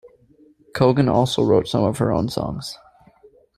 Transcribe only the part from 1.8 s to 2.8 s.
of her own songs.